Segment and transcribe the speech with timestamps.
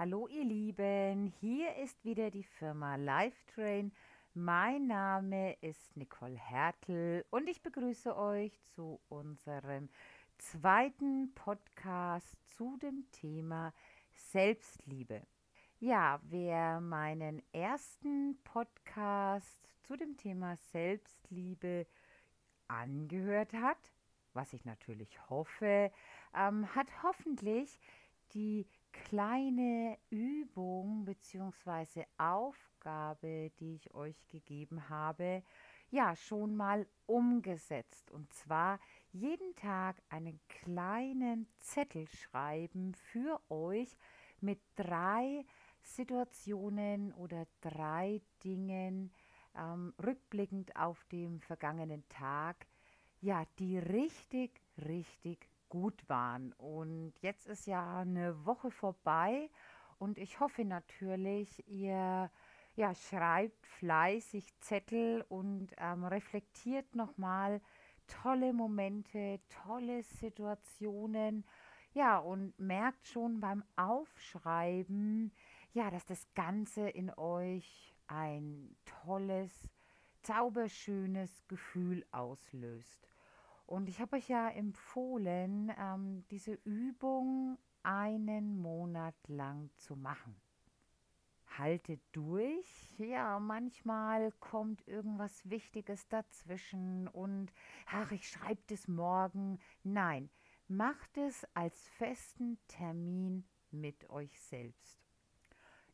[0.00, 3.90] Hallo ihr Lieben, hier ist wieder die Firma Lifetrain.
[4.32, 9.88] Mein Name ist Nicole Hertel und ich begrüße euch zu unserem
[10.36, 13.74] zweiten Podcast zu dem Thema
[14.14, 15.26] Selbstliebe.
[15.80, 21.88] Ja, wer meinen ersten Podcast zu dem Thema Selbstliebe
[22.68, 23.92] angehört hat,
[24.32, 25.90] was ich natürlich hoffe,
[26.36, 27.80] ähm, hat hoffentlich
[28.32, 32.04] die kleine Übung bzw.
[32.16, 35.42] Aufgabe, die ich euch gegeben habe,
[35.90, 38.10] ja schon mal umgesetzt.
[38.10, 38.78] Und zwar
[39.12, 43.96] jeden Tag einen kleinen Zettel schreiben für euch
[44.40, 45.44] mit drei
[45.82, 49.10] Situationen oder drei Dingen
[49.54, 52.66] ähm, rückblickend auf den vergangenen Tag,
[53.20, 56.52] ja, die richtig, richtig gut waren.
[56.54, 59.50] Und jetzt ist ja eine Woche vorbei
[59.98, 62.30] und ich hoffe natürlich, ihr
[62.76, 67.60] ja, schreibt fleißig Zettel und ähm, reflektiert nochmal
[68.06, 71.44] tolle Momente, tolle Situationen.
[71.92, 75.32] Ja, und merkt schon beim Aufschreiben,
[75.72, 79.68] ja, dass das Ganze in euch ein tolles,
[80.22, 83.08] zauberschönes Gefühl auslöst.
[83.68, 90.34] Und ich habe euch ja empfohlen, ähm, diese Übung einen Monat lang zu machen.
[91.58, 92.98] Haltet durch.
[92.98, 97.52] Ja, manchmal kommt irgendwas Wichtiges dazwischen und
[97.84, 99.58] ach, ich schreibe das morgen.
[99.82, 100.30] Nein,
[100.66, 105.07] macht es als festen Termin mit euch selbst.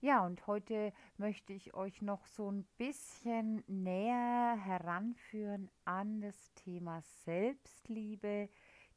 [0.04, 7.00] Ja, und heute möchte ich euch noch so ein bisschen näher heranführen an das Thema
[7.24, 8.50] Selbstliebe,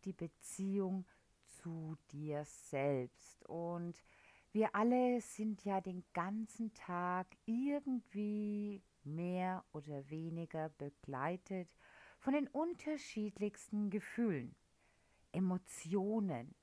[0.04, 1.06] die Beziehung
[1.46, 3.42] zu dir selbst.
[3.46, 4.04] Und
[4.52, 11.70] wir alle sind ja den ganzen Tag irgendwie mehr oder weniger begleitet
[12.20, 14.54] von den unterschiedlichsten Gefühlen,
[15.32, 16.54] Emotionen,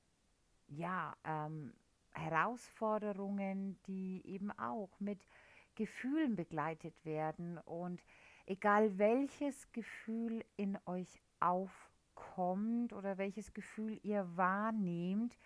[0.67, 1.73] ja, ähm,
[2.15, 5.19] Herausforderungen, die eben auch mit
[5.75, 7.57] Gefühlen begleitet werden.
[7.59, 8.01] Und
[8.45, 15.37] egal welches Gefühl in euch aufkommt oder welches Gefühl ihr wahrnehmt,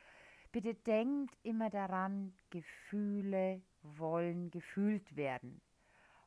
[0.52, 5.62] bitte denkt immer daran, Gefühle wollen gefühlt werden.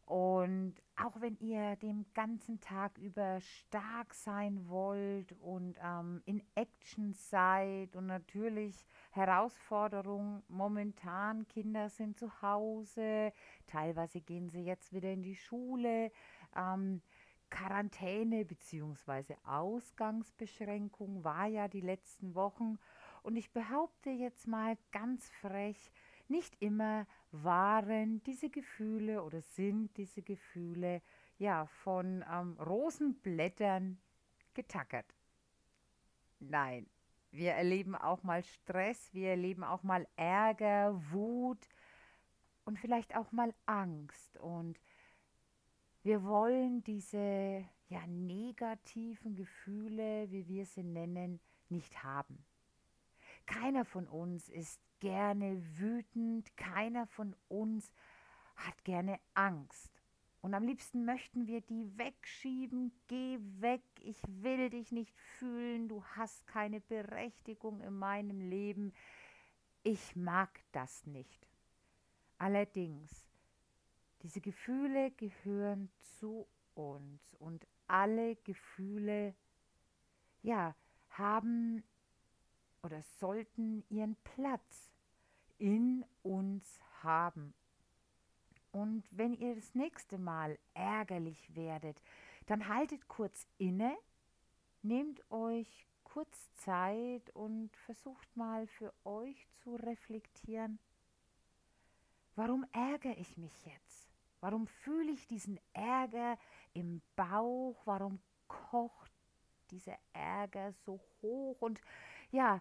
[0.07, 0.75] Und
[1.23, 8.07] wenn ihr den ganzen Tag über stark sein wollt und ähm, in Action seid und
[8.07, 13.33] natürlich Herausforderungen momentan, Kinder sind zu Hause,
[13.67, 16.11] teilweise gehen sie jetzt wieder in die Schule,
[16.57, 17.01] ähm,
[17.51, 19.37] Quarantäne bzw.
[19.45, 22.79] Ausgangsbeschränkung war ja die letzten Wochen
[23.23, 25.93] und ich behaupte jetzt mal ganz frech,
[26.33, 31.03] nicht immer waren diese Gefühle oder sind diese Gefühle
[31.39, 34.01] ja von ähm, Rosenblättern
[34.55, 35.07] getackert.
[36.41, 36.89] Nein,
[37.31, 41.69] wir erleben auch mal Stress, wir erleben auch mal Ärger, Wut
[42.65, 44.37] und vielleicht auch mal Angst.
[44.39, 44.81] Und
[46.03, 52.45] wir wollen diese ja, negativen Gefühle, wie wir sie nennen, nicht haben.
[53.47, 57.91] Keiner von uns ist gerne wütend, keiner von uns
[58.57, 60.03] hat gerne Angst.
[60.43, 62.93] Und am liebsten möchten wir die wegschieben.
[63.07, 68.93] Geh weg, ich will dich nicht fühlen, du hast keine Berechtigung in meinem Leben.
[69.85, 71.47] Ich mag das nicht.
[72.39, 73.29] Allerdings,
[74.23, 79.37] diese Gefühle gehören zu uns und alle Gefühle,
[80.43, 80.75] ja,
[81.11, 81.85] haben
[82.83, 84.91] oder sollten ihren Platz
[85.59, 87.55] in uns haben.
[88.73, 92.01] Und wenn ihr das nächste Mal ärgerlich werdet,
[92.47, 93.97] dann haltet kurz inne,
[94.83, 100.79] nehmt euch kurz Zeit und versucht mal für euch zu reflektieren,
[102.35, 104.09] warum ärgere ich mich jetzt?
[104.41, 106.37] Warum fühle ich diesen Ärger
[106.73, 107.81] im Bauch?
[107.85, 109.13] Warum kocht
[109.71, 111.81] dieser Ärger so hoch und
[112.33, 112.61] ja,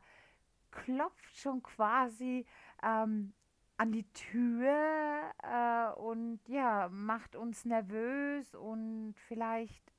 [0.69, 2.45] klopft schon quasi
[2.83, 3.33] ähm,
[3.77, 9.91] an die Tür äh, und ja, macht uns nervös und vielleicht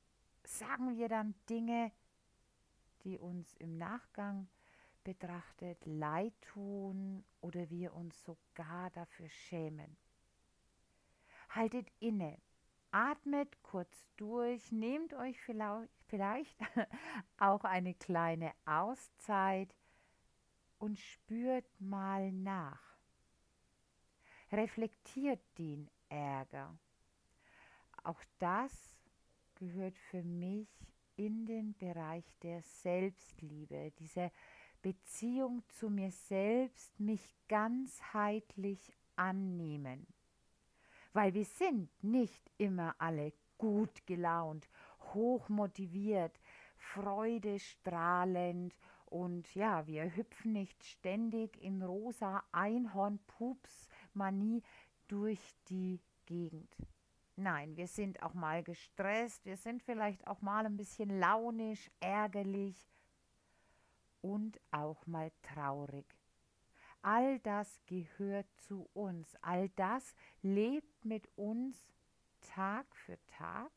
[0.44, 1.90] sagen wir dann Dinge,
[3.04, 4.48] die uns im Nachgang
[5.04, 9.96] betrachtet leid tun oder wir uns sogar dafür schämen.
[11.50, 12.38] Haltet inne,
[12.92, 15.90] atmet kurz durch, nehmt euch vielleicht,
[17.38, 19.74] auch eine kleine Auszeit
[20.78, 22.98] und spürt mal nach.
[24.50, 26.76] reflektiert den Ärger.
[28.04, 28.72] Auch das
[29.54, 30.68] gehört für mich
[31.16, 34.30] in den Bereich der Selbstliebe, diese
[34.82, 40.06] Beziehung zu mir selbst, mich ganzheitlich annehmen.
[41.12, 44.68] Weil wir sind nicht immer alle gut gelaunt,
[45.14, 46.38] hoch motiviert,
[46.76, 48.76] freudestrahlend
[49.06, 54.62] und ja, wir hüpfen nicht ständig in rosa Einhorn-Pups-Manie
[55.06, 56.74] durch die Gegend.
[57.36, 62.88] Nein, wir sind auch mal gestresst, wir sind vielleicht auch mal ein bisschen launisch, ärgerlich
[64.20, 66.06] und auch mal traurig.
[67.02, 71.76] All das gehört zu uns, all das lebt mit uns
[72.40, 73.72] Tag für Tag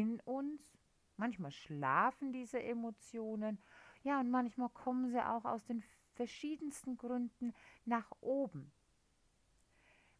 [0.00, 0.72] in uns
[1.16, 3.60] Manchmal schlafen diese Emotionen,
[4.02, 5.80] ja, und manchmal kommen sie auch aus den
[6.14, 7.54] verschiedensten Gründen
[7.84, 8.72] nach oben.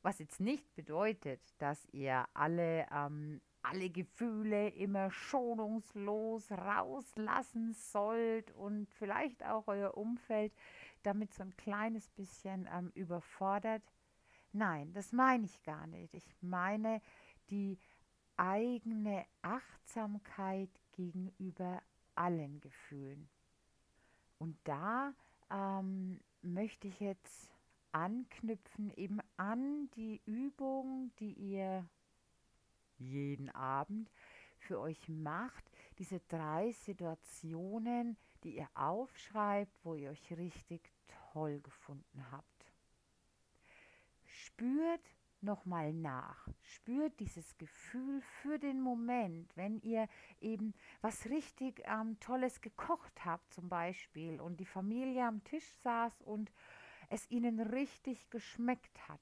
[0.02, 8.88] Was jetzt nicht bedeutet, dass ihr alle, ähm, alle Gefühle immer schonungslos rauslassen sollt und
[8.90, 10.52] vielleicht auch euer Umfeld
[11.02, 13.82] damit so ein kleines bisschen ähm, überfordert.
[14.52, 16.14] Nein, das meine ich gar nicht.
[16.14, 17.00] Ich meine
[17.50, 17.78] die
[18.36, 21.82] eigene Achtsamkeit gegenüber
[22.14, 23.28] allen Gefühlen.
[24.38, 25.14] Und da
[25.50, 27.50] ähm, möchte ich jetzt
[27.92, 31.86] anknüpfen eben an die Übung, die ihr
[32.98, 34.10] jeden Abend
[34.58, 35.64] für euch macht,
[35.98, 40.92] diese drei Situationen, die ihr aufschreibt, wo ihr euch richtig
[41.32, 42.46] toll gefunden habt.
[44.24, 45.02] Spürt
[45.42, 46.48] nochmal nach.
[46.62, 50.08] Spürt dieses Gefühl für den Moment, wenn ihr
[50.40, 56.22] eben was richtig ähm, Tolles gekocht habt zum Beispiel und die Familie am Tisch saß
[56.22, 56.52] und
[57.08, 59.20] es ihnen richtig geschmeckt hat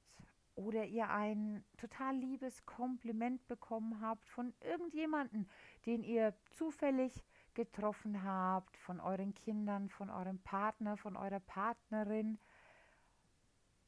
[0.55, 5.49] oder ihr ein total liebes Kompliment bekommen habt von irgendjemanden,
[5.87, 7.25] den ihr zufällig
[7.55, 12.39] getroffen habt, von euren Kindern, von eurem Partner, von eurer Partnerin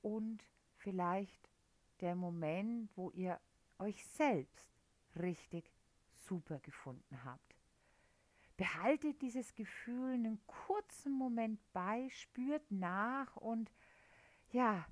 [0.00, 0.44] und
[0.76, 1.51] vielleicht
[2.02, 3.40] der Moment, wo ihr
[3.78, 4.66] euch selbst
[5.16, 5.70] richtig
[6.10, 7.56] super gefunden habt.
[8.56, 13.72] Behaltet dieses Gefühl einen kurzen Moment bei, spürt nach und
[14.50, 14.86] ja,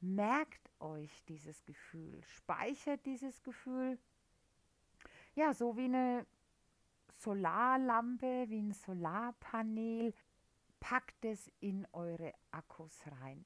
[0.00, 3.98] merkt euch dieses Gefühl, speichert dieses Gefühl,
[5.34, 6.26] ja, so wie eine
[7.18, 10.12] Solarlampe, wie ein Solarpanel,
[10.80, 13.44] packt es in eure Akkus rein.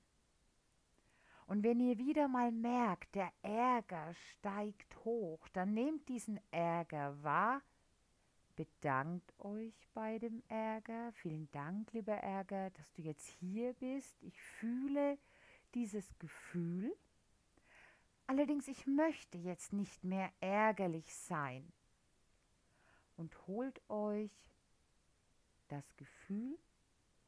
[1.52, 7.60] Und wenn ihr wieder mal merkt, der Ärger steigt hoch, dann nehmt diesen Ärger wahr,
[8.56, 11.12] bedankt euch bei dem Ärger.
[11.12, 14.16] Vielen Dank, lieber Ärger, dass du jetzt hier bist.
[14.22, 15.18] Ich fühle
[15.74, 16.96] dieses Gefühl.
[18.26, 21.70] Allerdings, ich möchte jetzt nicht mehr ärgerlich sein.
[23.18, 24.32] Und holt euch
[25.68, 26.58] das Gefühl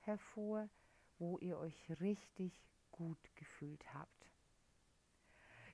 [0.00, 0.71] hervor,
[1.19, 2.59] wo ihr euch richtig
[2.94, 4.31] gut gefühlt habt.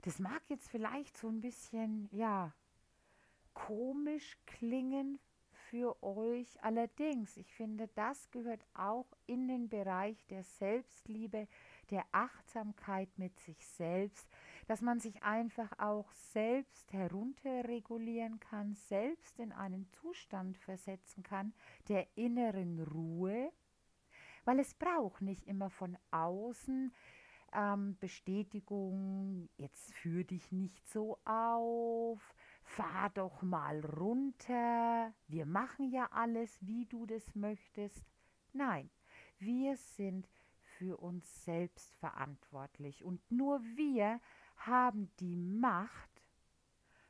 [0.03, 2.55] Das mag jetzt vielleicht so ein bisschen, ja,
[3.53, 5.19] komisch klingen
[5.69, 6.63] für euch.
[6.65, 11.47] Allerdings, ich finde, das gehört auch in den Bereich der Selbstliebe,
[11.91, 14.27] der Achtsamkeit mit sich selbst,
[14.67, 21.53] dass man sich einfach auch selbst herunterregulieren kann, selbst in einen Zustand versetzen kann
[21.89, 23.53] der inneren Ruhe,
[24.45, 26.93] weil es braucht nicht immer von außen
[27.53, 36.09] ähm, Bestätigung, jetzt führ dich nicht so auf, fahr doch mal runter, wir machen ja
[36.13, 38.05] alles, wie du das möchtest.
[38.53, 38.91] Nein,
[39.39, 40.29] wir sind
[40.79, 44.21] für uns selbst verantwortlich und nur wir
[44.57, 46.11] haben die Macht,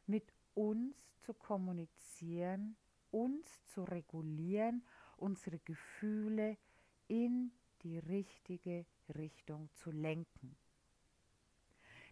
[0.07, 2.77] mit uns zu kommunizieren,
[3.11, 4.85] uns zu regulieren,
[5.17, 6.57] unsere Gefühle
[7.11, 7.51] in
[7.83, 8.87] die richtige
[9.17, 10.57] Richtung zu lenken.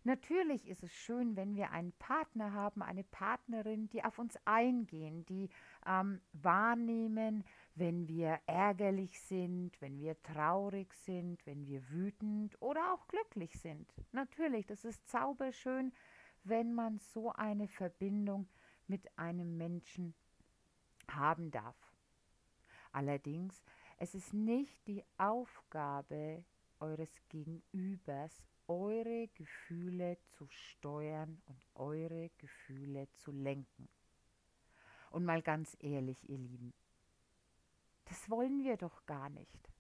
[0.05, 5.27] Natürlich ist es schön, wenn wir einen Partner haben, eine Partnerin, die auf uns eingehen,
[5.27, 5.51] die
[5.87, 13.07] ähm, wahrnehmen, wenn wir ärgerlich sind, wenn wir traurig sind, wenn wir wütend oder auch
[13.09, 13.93] glücklich sind.
[14.13, 15.93] Natürlich, das ist zauberschön,
[16.43, 18.49] wenn man so eine Verbindung
[18.87, 20.15] mit einem Menschen
[21.11, 21.77] haben darf.
[22.93, 23.63] Allerdings
[23.99, 26.45] es ist nicht die Aufgabe
[26.79, 28.33] eures Gegenübers,
[28.69, 33.89] eure Gefühle zu steuern und eure Gefühle zu lenken.
[35.11, 36.73] Und mal ganz ehrlich, ihr Lieben,
[38.05, 39.71] das wollen wir doch gar nicht.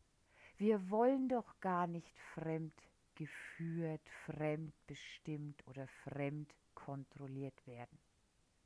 [0.56, 2.74] Wir wollen doch gar nicht fremd
[3.14, 7.98] geführt, fremdbestimmt oder fremd kontrolliert werden.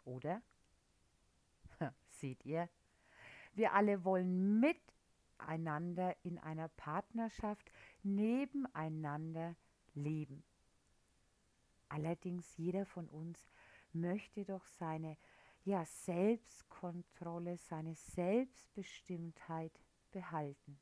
[0.05, 0.43] Oder?
[2.09, 2.69] Seht ihr?
[3.55, 4.61] Wir alle wollen
[5.43, 7.71] miteinander in einer Partnerschaft
[8.03, 9.57] nebeneinander
[9.95, 10.43] leben.
[11.89, 13.51] Allerdings jeder von uns
[13.93, 15.17] möchte doch seine
[15.65, 19.73] ja, Selbstkontrolle, seine Selbstbestimmtheit
[20.11, 20.79] behalten.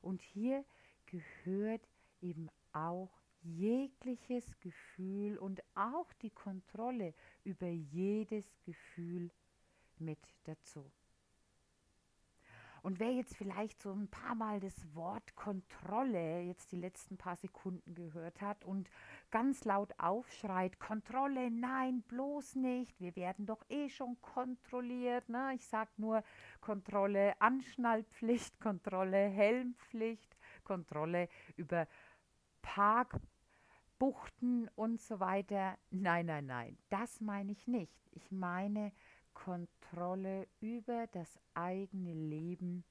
[0.00, 0.64] Und hier
[1.06, 1.88] gehört
[2.20, 3.10] eben auch
[3.42, 9.30] jegliches Gefühl und auch die Kontrolle über jedes Gefühl
[9.98, 10.90] mit dazu.
[12.84, 17.34] Und wer jetzt vielleicht so ein paar Mal das Wort Kontrolle jetzt die letzten paar
[17.34, 18.90] Sekunden gehört hat und
[19.30, 25.30] ganz laut aufschreit, Kontrolle, nein, bloß nicht, wir werden doch eh schon kontrolliert.
[25.30, 25.52] Ne?
[25.54, 26.22] Ich sage nur
[26.60, 31.88] Kontrolle, Anschnallpflicht, Kontrolle, Helmpflicht, Kontrolle über
[32.60, 33.18] Parkbuchten
[34.74, 35.78] und so weiter.
[35.88, 37.96] Nein, nein, nein, das meine ich nicht.
[38.10, 38.92] Ich meine
[39.34, 42.84] Kontrolle über das eigene Leben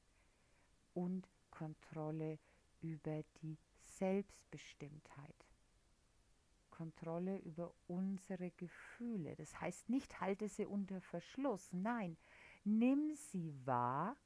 [0.93, 2.37] und Kontrolle
[2.81, 5.35] über die Selbstbestimmtheit.
[6.69, 9.35] Kontrolle über unsere Gefühle.
[9.35, 11.71] Das heißt nicht, halte sie unter Verschluss.
[11.71, 12.17] Nein,
[12.63, 14.17] nimm sie wahr,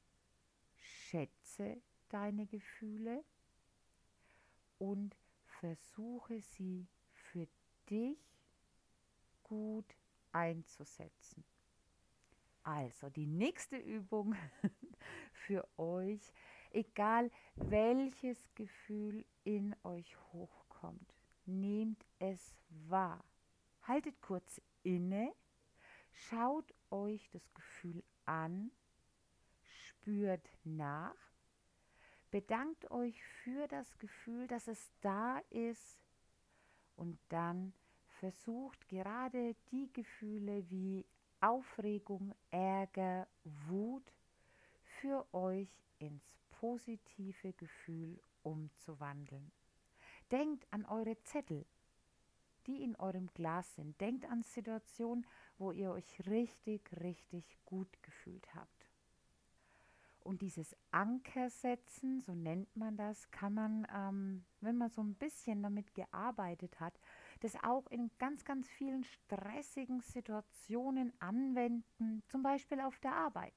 [0.76, 3.24] schätze deine Gefühle
[4.78, 7.46] und versuche sie für
[7.90, 8.18] dich
[9.42, 9.94] gut
[10.32, 11.44] einzusetzen.
[12.62, 14.34] Also die nächste Übung
[15.32, 16.32] für euch,
[16.70, 21.14] egal welches Gefühl in euch hochkommt,
[21.46, 22.54] nehmt es
[22.88, 23.24] wahr.
[23.82, 25.32] Haltet kurz inne,
[26.12, 28.70] schaut euch das Gefühl an,
[29.62, 31.16] spürt nach,
[32.30, 35.98] bedankt euch für das Gefühl, dass es da ist
[36.96, 37.72] und dann
[38.18, 41.06] versucht gerade die Gefühle wie
[41.40, 43.26] Aufregung, Ärger,
[43.66, 44.12] Wut
[45.00, 45.68] für euch
[45.98, 49.52] ins positive Gefühl umzuwandeln.
[50.30, 51.64] Denkt an eure Zettel,
[52.66, 54.00] die in eurem Glas sind.
[54.00, 55.26] Denkt an Situationen,
[55.58, 58.86] wo ihr euch richtig, richtig gut gefühlt habt.
[60.20, 65.62] Und dieses Ankersetzen, so nennt man das, kann man, ähm, wenn man so ein bisschen
[65.62, 66.92] damit gearbeitet hat,
[67.40, 73.54] das auch in ganz, ganz vielen stressigen Situationen anwenden, zum Beispiel auf der Arbeit.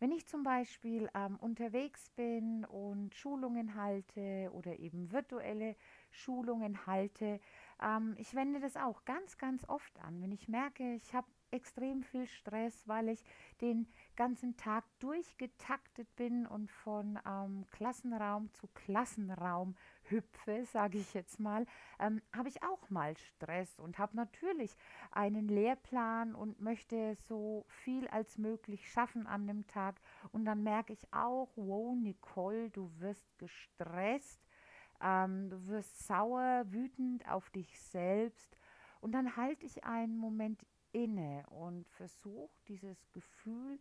[0.00, 5.76] Wenn ich zum Beispiel ähm, unterwegs bin und Schulungen halte oder eben virtuelle
[6.10, 7.38] Schulungen halte,
[7.82, 10.22] ähm, ich wende das auch ganz, ganz oft an.
[10.22, 13.22] Wenn ich merke, ich habe extrem viel Stress, weil ich
[13.60, 19.76] den ganzen Tag durchgetaktet bin und von ähm, Klassenraum zu Klassenraum
[20.10, 21.66] hüpfe, sage ich jetzt mal,
[21.98, 24.76] ähm, habe ich auch mal Stress und habe natürlich
[25.10, 30.00] einen Lehrplan und möchte so viel als möglich schaffen an dem Tag.
[30.32, 34.40] Und dann merke ich auch, wow, Nicole, du wirst gestresst,
[35.00, 38.56] ähm, du wirst sauer, wütend auf dich selbst.
[39.00, 43.78] Und dann halte ich einen Moment inne und versuche dieses Gefühl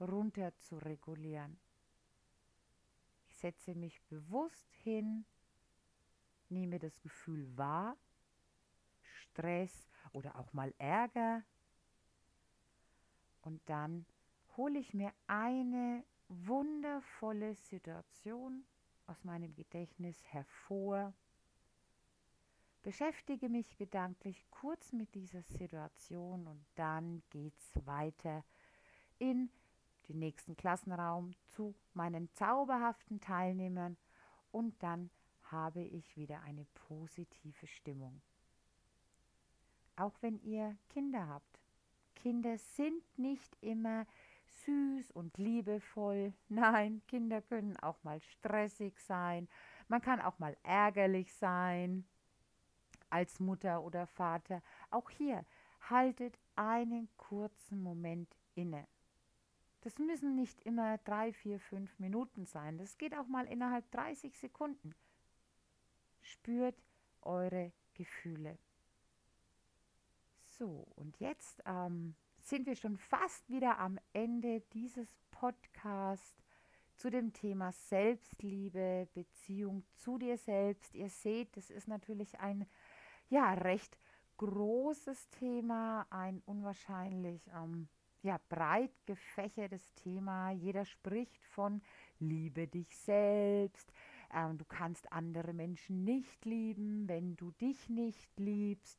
[0.00, 1.58] runter zu regulieren.
[3.36, 5.24] Setze mich bewusst hin,
[6.48, 7.96] nehme das Gefühl wahr,
[9.02, 11.42] Stress oder auch mal Ärger.
[13.42, 14.06] Und dann
[14.56, 18.64] hole ich mir eine wundervolle Situation
[19.06, 21.14] aus meinem Gedächtnis hervor
[22.86, 28.44] beschäftige mich gedanklich kurz mit dieser Situation und dann geht's weiter
[29.18, 29.50] in
[30.08, 33.96] den nächsten Klassenraum zu meinen zauberhaften Teilnehmern
[34.50, 35.10] und dann
[35.50, 38.20] habe ich wieder eine positive Stimmung.
[39.96, 41.60] Auch wenn ihr Kinder habt.
[42.14, 44.06] Kinder sind nicht immer
[44.64, 46.32] süß und liebevoll.
[46.48, 49.48] Nein, Kinder können auch mal stressig sein.
[49.88, 52.06] Man kann auch mal ärgerlich sein
[53.10, 54.62] als Mutter oder Vater.
[54.90, 55.44] Auch hier
[55.88, 58.86] haltet einen kurzen Moment inne.
[59.86, 62.76] Das müssen nicht immer drei, vier, fünf Minuten sein.
[62.76, 64.96] Das geht auch mal innerhalb 30 Sekunden.
[66.22, 66.74] Spürt
[67.22, 68.58] eure Gefühle.
[70.42, 76.42] So, und jetzt ähm, sind wir schon fast wieder am Ende dieses Podcasts
[76.96, 80.96] zu dem Thema Selbstliebe, Beziehung zu dir selbst.
[80.96, 82.66] Ihr seht, das ist natürlich ein
[83.28, 83.96] ja, recht
[84.38, 87.88] großes Thema, ein unwahrscheinlich ähm,
[88.22, 90.50] ja, breit gefächertes Thema.
[90.50, 91.82] Jeder spricht von
[92.18, 93.92] Liebe dich selbst,
[94.34, 98.98] Ähm, du kannst andere Menschen nicht lieben, wenn du dich nicht liebst.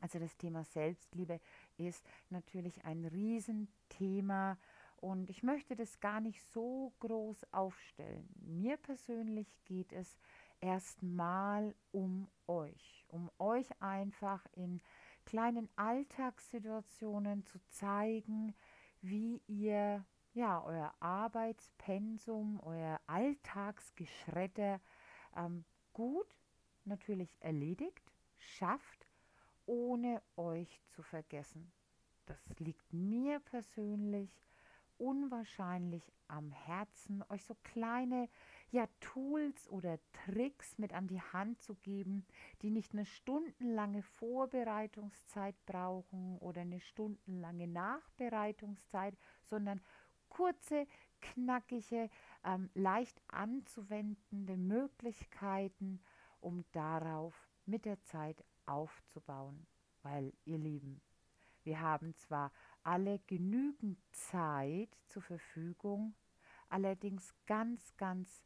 [0.00, 1.40] Also das Thema Selbstliebe
[1.76, 4.58] ist natürlich ein Riesenthema
[4.96, 8.28] und ich möchte das gar nicht so groß aufstellen.
[8.40, 10.16] Mir persönlich geht es
[10.60, 14.80] erstmal um euch, um euch einfach in
[15.26, 18.54] kleinen Alltagssituationen zu zeigen,
[19.02, 24.80] wie ihr ja euer Arbeitspensum, euer Alltagsgeschredder
[25.36, 26.38] ähm, gut
[26.84, 29.06] natürlich erledigt, schafft,
[29.66, 31.72] ohne euch zu vergessen.
[32.26, 34.30] Das liegt mir persönlich
[34.98, 38.28] unwahrscheinlich am Herzen, euch so kleine
[38.70, 42.26] ja, Tools oder Tricks mit an die Hand zu geben,
[42.62, 49.80] die nicht eine stundenlange Vorbereitungszeit brauchen oder eine stundenlange Nachbereitungszeit, sondern
[50.28, 50.86] kurze,
[51.20, 52.10] knackige,
[52.44, 56.00] ähm, leicht anzuwendende Möglichkeiten,
[56.40, 59.66] um darauf mit der Zeit aufzubauen.
[60.02, 61.00] Weil, ihr Lieben,
[61.62, 66.14] wir haben zwar alle genügend Zeit zur Verfügung,
[66.68, 68.42] allerdings ganz, ganz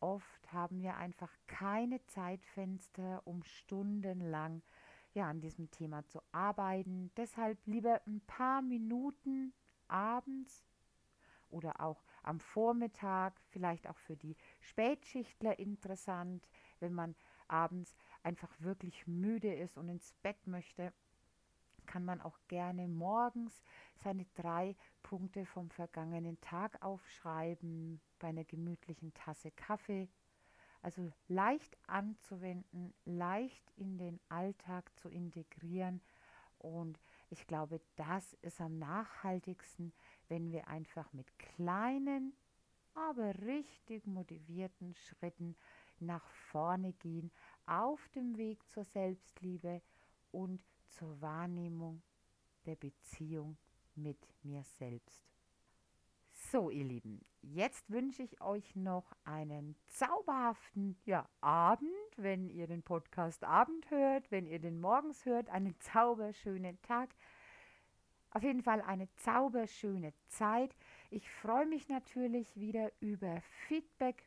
[0.00, 4.62] oft haben wir einfach keine Zeitfenster, um stundenlang
[5.14, 7.10] ja, an diesem Thema zu arbeiten.
[7.16, 9.52] Deshalb lieber ein paar Minuten
[9.88, 10.64] abends
[11.50, 16.46] oder auch am Vormittag, vielleicht auch für die Spätschichtler interessant,
[16.78, 20.92] wenn man abends einfach wirklich müde ist und ins Bett möchte,
[21.86, 23.64] kann man auch gerne morgens
[23.96, 30.08] seine drei Punkte vom vergangenen Tag aufschreiben bei einer gemütlichen Tasse Kaffee.
[30.82, 36.00] Also leicht anzuwenden, leicht in den Alltag zu integrieren
[36.58, 39.92] und ich glaube, das ist am nachhaltigsten,
[40.28, 42.34] wenn wir einfach mit kleinen,
[42.94, 45.56] aber richtig motivierten Schritten
[46.00, 47.30] nach vorne gehen
[47.66, 49.82] auf dem Weg zur Selbstliebe
[50.32, 52.02] und zur Wahrnehmung
[52.66, 53.56] der Beziehung
[53.94, 55.37] mit mir selbst.
[56.50, 62.82] So, ihr Lieben, jetzt wünsche ich euch noch einen zauberhaften ja, Abend, wenn ihr den
[62.82, 67.10] Podcast Abend hört, wenn ihr den morgens hört, einen zauberschönen Tag.
[68.30, 70.74] Auf jeden Fall eine zauberschöne Zeit.
[71.10, 74.26] Ich freue mich natürlich wieder über Feedback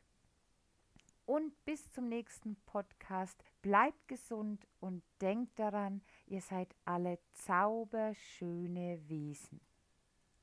[1.26, 3.42] und bis zum nächsten Podcast.
[3.62, 9.60] Bleibt gesund und denkt daran, ihr seid alle zauberschöne Wesen.